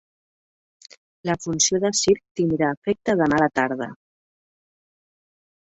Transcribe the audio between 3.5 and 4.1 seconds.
tarda.